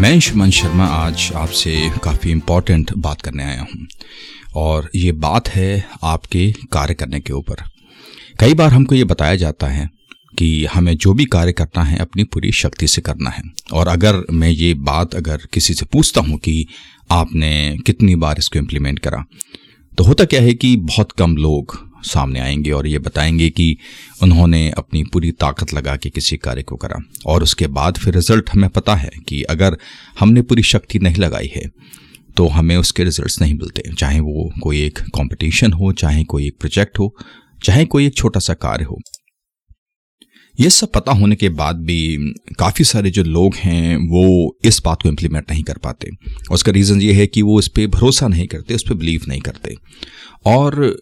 [0.00, 3.86] मैं शुमन शर्मा आज आपसे काफ़ी इम्पोर्टेंट बात करने आया हूँ।
[4.54, 7.62] और ये बात है आपके कार्य करने के ऊपर।
[8.40, 9.88] कई बार हमको ये बताया जाता है
[10.38, 13.42] कि हमें जो भी कार्य करना है, अपनी पूरी शक्ति से करना है।
[13.72, 16.66] और अगर मैं ये बात अगर किसी से पूछता हूँ कि
[17.10, 19.24] आपने कितनी बार इसको इम्प्लीमेंट करा
[19.98, 23.76] तो होता क्या है कि बहुत कम लोग सामने आएँगे और ये बताएँगे कि
[24.22, 28.50] उन्होंने अपनी पूरी ताकत लगा के किसी कार्य को करा। और उसके बाद फिर रिज़ल्ट
[28.50, 29.76] हमें पता है कि अगर
[30.20, 31.64] हमने पूरी शक्ति नहीं लगाई है
[32.36, 36.56] तो हमें उसके रिजल्ट्स नहीं मिलते। चाहे वो कोई एक कंपटीशन हो, चाहे कोई एक
[36.60, 37.14] प्रोजेक्ट हो,
[37.64, 38.98] चाहे कोई एक छोटा सा कार्य हो।
[40.60, 42.16] ये सब पता होने के बाद भी
[42.58, 46.10] काफ़ी सारे जो लोग हैं, वो इस बात को इम्प्लीमेंट नहीं कर पाते।
[46.50, 49.40] उसका रीज़न ये है कि वो इस पर भरोसा नहीं करते, उस पर बिलीव नहीं
[49.40, 49.74] करते।
[50.46, 50.96] और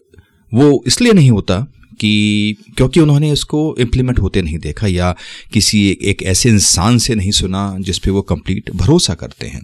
[0.53, 1.59] वो इसलिए नहीं होता
[1.99, 5.15] कि क्योंकि उन्होंने इसको इम्प्लीमेंट होते नहीं देखा या
[5.53, 9.61] किसी एक, एक ऐसे इंसान से नहीं सुना जिस पे वो कंप्लीट भरोसा करते हैं।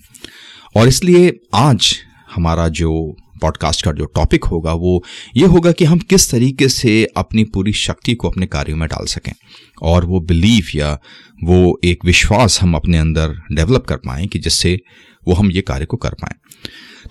[0.75, 1.95] और इसलिए आज
[2.35, 5.03] हमारा जो पॉडकास्ट का जो टॉपिक होगा वो
[5.37, 9.05] ये होगा कि हम किस तरीके से अपनी पूरी शक्ति को अपने कार्यों में डाल
[9.05, 9.33] सकें
[9.81, 10.99] और वो बिलीफ या
[11.43, 14.79] वो एक विश्वास हम अपने अंदर डेवलप कर पाएँ कि जिससे
[15.27, 16.44] वो हम ये कार्य को कर पाएँ।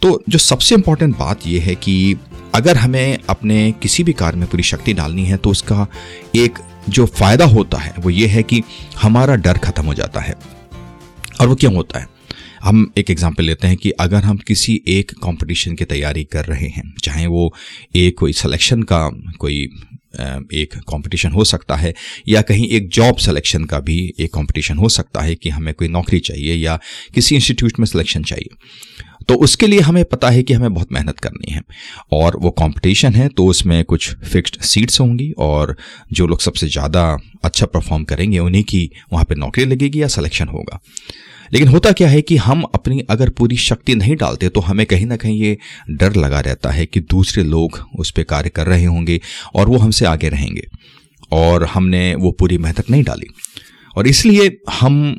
[0.05, 2.17] तो जो सबसे इंपॉर्टेंट बात यह है कि
[2.55, 5.87] अगर हमें अपने किसी भी कार्य में पूरी शक्ति डालनी है तो उसका
[6.37, 8.63] एक जो फ़ायदा होता है, वो ये है कि
[9.03, 10.35] हमारा डर खत्म हो जाता है।
[11.41, 12.09] और वो क्यों होता है?
[12.63, 16.69] हम एक एग्ज़ाम्पल लेते हैं कि अगर हम किसी एक कंपटीशन की तैयारी कर रहे
[16.69, 17.53] हैं, चाहे वो
[17.97, 19.69] एक कोई सिलेक्शन का कोई
[20.55, 21.95] एक कंपटीशन हो सकता है,
[22.29, 25.89] या कहीं एक जॉब सिलेक्शन का भी एक कंपटीशन हो सकता है कि हमें कोई
[25.89, 26.79] नौकरी चाहिए या
[27.15, 28.57] किसी इंस्टीट्यूट में सिलेक्शन चाहिए।
[29.29, 31.61] तो उसके लिए हमें पता है कि हमें बहुत मेहनत करनी है।
[32.13, 35.77] और वो कंपटीशन है तो उसमें कुछ फिक्स्ड सीट्स होंगी और
[36.13, 37.05] जो लोग सबसे ज़्यादा
[37.45, 40.81] अच्छा परफॉर्म करेंगे, उन्हीं की वहाँ पे नौकरी लगेगी या सिलेक्शन होगा।
[41.53, 45.07] लेकिन होता क्या है कि हम अपनी अगर पूरी शक्ति नहीं डालते तो हमें कहीं
[45.07, 45.57] ना कहीं ये
[45.93, 49.21] डर लगा रहता है कि दूसरे लोग उस पर कार्य कर रहे होंगे
[49.55, 50.67] और वो हमसे आगे रहेंगे।
[51.33, 53.27] और हमने वो पूरी मेहनत नहीं डाली।
[53.97, 55.17] और इसलिए हम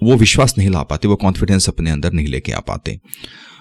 [0.00, 2.98] वो विश्वास नहीं ला पाते, वो कॉन्फिडेंस अपने अंदर नहीं लेके आ पाते।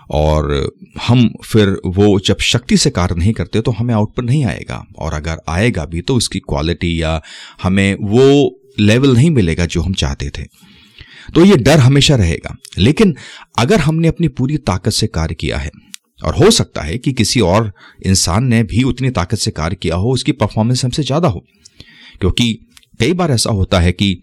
[0.10, 0.70] और
[1.02, 5.14] हम फिर वो जब शक्ति से कार्य नहीं करते तो हमें आउटपुट नहीं आएगा। और
[5.14, 7.22] अगर आएगा भी तो उसकी क्वालिटी या
[7.64, 10.44] हमें वो लेवल नहीं मिलेगा जो हम चाहते थे।
[11.36, 13.16] तो ये डर हमेशा रहेगा। लेकिन
[13.60, 15.72] अगर हमने अपनी पूरी ताकत से कार्य किया है,
[16.22, 17.72] और हो सकता है कि किसी और
[18.06, 21.44] इंसान ने भी उतनी ताकत से कार्य किया हो, उसकी परफॉर्मेंस हमसे ज़्यादा हो।
[22.22, 22.54] क्योंकि
[23.00, 24.18] कई बार ऐसा होता है कि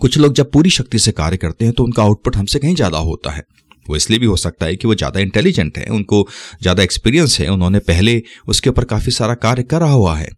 [0.00, 2.98] कुछ लोग जब पूरी शक्ति से कार्य करते हैं तो उनका आउटपुट हमसे कहीं ज़्यादा
[3.00, 3.42] होता है।
[3.86, 6.26] वो इसलिए भी हो सकता है कि वो ज़्यादा इंटेलिजेंट है, उनको
[6.62, 10.28] ज़्यादा एक्सपीरियंस है, उन्होंने पहले उसके ऊपर काफ़ी सारा कार्य करा हुआ है।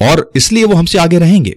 [0.00, 1.54] और इसलिए वो हमसे आगे रहेंगे।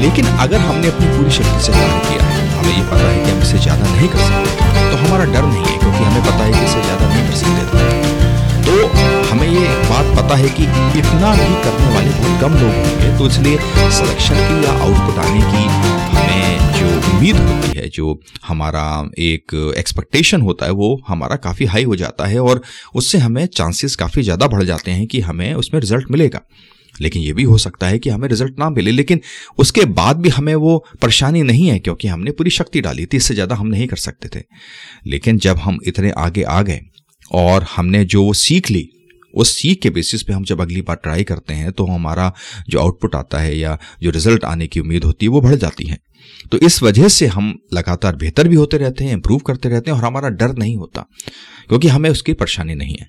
[0.00, 3.40] लेकिन अगर हमने अपनी पूरी शक्ति से कार्य किया, हमें ये पता है कि हम
[3.40, 6.64] इससे ज़्यादा नहीं कर सकते तो हमारा डर नहीं है, क्योंकि हमें पता है कि
[6.64, 8.08] इससे ज़्यादा नहीं कर सकते।
[8.64, 8.72] तो
[9.30, 10.64] हमें ये बात पता है कि
[10.98, 13.58] इतना भी करने वाले बहुत कम लोग होंगे तो इसलिए
[13.98, 15.62] सिलेक्शन की या आउटपुट आने की
[17.20, 18.82] उम्मीद होती है, जो हमारा
[19.20, 22.60] एक एक्सपेक्टेशन होता है, वो हमारा काफ़ी हाई हो जाता है और
[22.94, 26.40] उससे हमें चांसेस काफ़ी ज़्यादा बढ़ जाते हैं कि हमें उसमें रिज़ल्ट मिलेगा।
[26.94, 29.20] लेकिन ये भी हो सकता है कि हमें रिज़ल्ट ना मिले, लेकिन
[29.58, 33.34] उसके बाद भी हमें वो परेशानी नहीं है, क्योंकि हमने पूरी शक्ति डाली थी, इससे
[33.34, 34.44] ज़्यादा हम नहीं कर सकते थे।
[35.06, 36.80] लेकिन जब हम इतने आगे आ गए
[37.34, 38.88] और हमने जो सीख ली,
[39.34, 42.32] उस सीख के बेसिस पे हम जब अगली बार ट्राई करते हैं तो हमारा
[42.68, 45.84] जो आउटपुट आता है या जो रिज़ल्ट आने की उम्मीद होती है, वो बढ़ जाती
[45.84, 45.98] है।
[46.52, 49.98] तो इस वजह से हम लगातार बेहतर भी होते रहते हैं इंप्रूव करते रहते हैं
[49.98, 51.04] और हमारा डर नहीं होता,
[51.68, 53.08] क्योंकि हमें उसकी परेशानी नहीं है।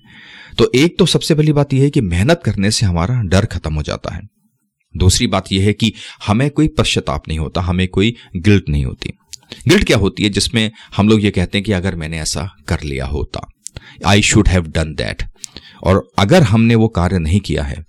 [0.58, 3.74] तो एक तो सबसे पहली बात यह है कि मेहनत करने से हमारा डर खत्म
[3.74, 4.20] हो जाता है।
[4.94, 5.92] दूसरी बात यह है कि
[6.26, 9.12] हमें कोई पश्चाताप नहीं होता, हमें कोई गिल्ट नहीं होती।
[9.68, 12.82] गिल्ट क्या होती है जिसमें हम लोग ये कहते हैं कि अगर मैंने ऐसा कर
[12.82, 13.48] लिया होता
[14.06, 15.22] I should have done that
[15.82, 17.84] और अगर हमने वो कार्य नहीं किया है,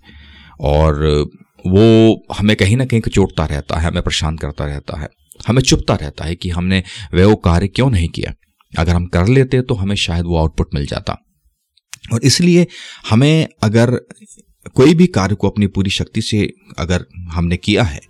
[0.60, 1.28] और
[1.64, 5.08] वो हमें कहीं ना कहीं चोटता रहता है, हमें परेशान करता रहता है,
[5.40, 6.82] हमें चुपता रहता है कि हमने
[7.14, 8.32] वह वो कार्य क्यों नहीं किया।
[8.72, 11.16] अगर हम कर लेते तो हमें शायद वो आउटपुट मिल जाता।
[12.12, 12.66] और इसलिए
[13.10, 13.98] हमें अगर
[14.76, 16.38] कोई भी कार्य को अपनी पूरी शक्ति से
[16.78, 18.00] अगर हमने किया है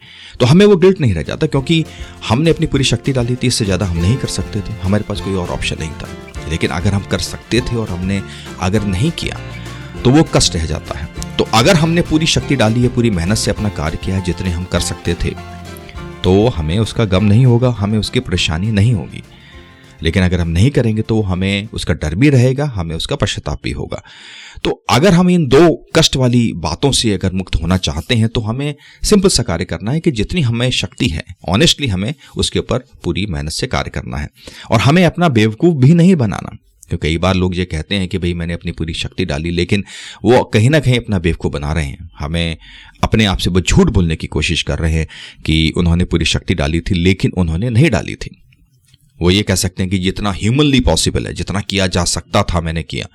[0.40, 1.84] तो हमें वो गिल्ट नहीं रह जाता क्योंकि
[2.28, 5.20] हमने अपनी पूरी शक्ति डाली थी, इससे ज़्यादा हम नहीं कर सकते थे। हमारे पास
[5.20, 6.08] कोई और ऑप्शन नहीं था।
[6.50, 8.22] लेकिन अगर हम कर सकते थे और हमने
[8.62, 9.40] अगर नहीं किया
[10.02, 13.36] तो वो कष्ट रह जाता है। तो अगर हमने पूरी शक्ति डाली है, पूरी मेहनत
[13.36, 15.34] से अपना कार्य किया है, जितने हम कर सकते थे
[16.24, 19.22] तो हमें उसका गम नहीं होगा, हमें उसकी परेशानी नहीं होगी।
[20.02, 23.70] लेकिन अगर हम नहीं करेंगे तो हमें उसका डर भी रहेगा, हमें उसका पश्चाताप भी
[23.70, 24.02] होगा।
[24.64, 28.40] तो अगर हम इन दो कष्ट वाली बातों से अगर मुक्त होना चाहते हैं तो
[28.40, 32.78] हमें सिंपल सा कार्य करना है कि जितनी हमें शक्ति है ऑनेस्टली हमें उसके ऊपर
[33.04, 34.28] पूरी मेहनत से कार्य करना है।
[34.70, 36.56] और हमें अपना बेवकूफ़ भी नहीं बनाना।
[36.88, 39.84] क्योंकि कई बार लोग ये कहते हैं कि भाई मैंने अपनी पूरी शक्ति डाली, लेकिन
[40.24, 42.56] वो कहीं ना कहीं अपना बेवकूफ़ बना रहे हैं। हमें
[43.04, 45.06] अपने आप से वो झूठ बोलने की कोशिश कर रहे हैं
[45.46, 48.40] कि उन्होंने पूरी शक्ति डाली थी, लेकिन उन्होंने नहीं डाली थी।
[49.22, 52.60] वो ये कह सकते हैं कि जितना ह्यूमनली पॉसिबल है, जितना किया जा सकता था
[52.60, 53.06] मैंने किया,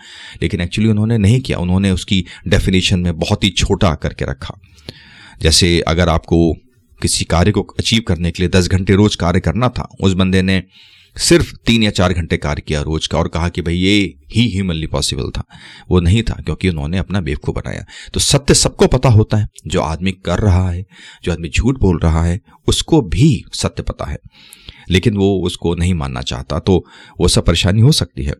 [0.41, 4.59] लेकिन एक्चुअली उन्होंने नहीं किया। उन्होंने उसकी डेफिनेशन में बहुत ही छोटा करके रखा।
[5.41, 6.53] जैसे अगर आपको
[7.01, 10.41] किसी कार्य को अचीव करने के लिए दस घंटे रोज कार्य करना था, उस बंदे
[10.41, 10.63] ने
[11.19, 14.53] सिर्फ़ तीन या चार घंटे कार्य किया रोज का और कहा कि भाई ये ही
[14.55, 15.43] ह्यूमनली पॉसिबल था।
[15.91, 19.81] वो नहीं था, क्योंकि उन्होंने अपना बेवकूफ़ बनाया। तो सत्य सबको पता होता है। जो
[19.81, 20.85] आदमी कर रहा है,
[21.23, 24.17] जो आदमी झूठ बोल रहा है, उसको भी सत्य पता है।
[24.89, 26.85] लेकिन वो उसको नहीं मानना चाहता तो
[27.19, 28.33] वो सब परेशानी हो सकती है।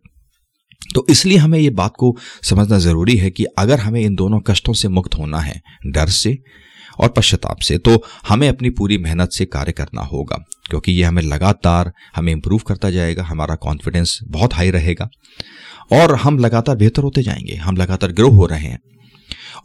[0.96, 4.74] तो इसलिए हमें ये बात को समझना ज़रूरी है कि अगर हमें इन दोनों कष्टों
[4.74, 6.38] से मुक्त होना है, डर से
[7.00, 10.38] और पश्चाताप से तो हमें अपनी पूरी मेहनत से कार्य करना होगा,
[10.70, 15.10] क्योंकि ये हमें लगातार हमें इम्प्रूव करता जाएगा, हमारा कॉन्फिडेंस बहुत हाई रहेगा,
[15.92, 18.80] और हम लगातार बेहतर होते जाएँगे, हम लगातार ग्रो हो रहे हैं,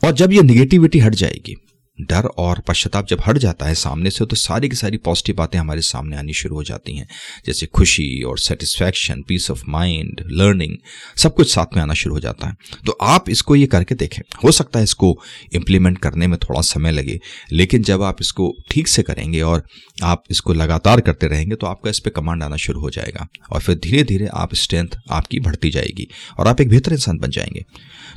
[0.05, 1.57] और जब ये निगेटिविटी हट जाएगी
[2.01, 5.59] डर और पश्चाताप जब हट जाता है सामने से तो सारी की सारी पॉजिटिव बातें
[5.59, 7.09] हमारे सामने आनी शुरू हो जाती हैं।
[7.47, 10.77] जैसे खुशी और satisfaction peace of mind learning
[11.17, 12.57] सब कुछ साथ में आना शुरू हो जाता है।
[12.87, 15.19] तो आप इसको ये करके देखें। हो सकता है इसको
[15.53, 17.21] इम्प्लीमेंट करने में थोड़ा समय लगे,
[17.53, 19.63] लेकिन जब आप इसको ठीक से करेंगे और
[20.03, 23.61] आप इसको लगातार करते रहेंगे तो आपका इस पर कमांड आना शुरू हो जाएगा और
[23.61, 26.09] फिर धीरे धीरे आप स्ट्रेंथ आपकी बढ़ती जाएगी
[26.39, 27.65] और आप एक बेहतर इंसान बन जाएँगे।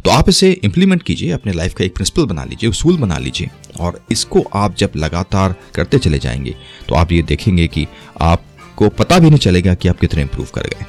[0.06, 3.50] तो आप इसे इम्प्लीमेंट कीजिए, अपने लाइफ का एक प्रिंसिपल बना लीजिए, उसूल बना लीजिए
[3.79, 6.56] और इसको आप जब लगातार करते चले जाएँगे
[6.89, 7.88] तो आप ये देखेंगे कि
[8.21, 10.85] आपको पता भी नहीं चलेगा कि आप कितने इंप्रूव कर गए।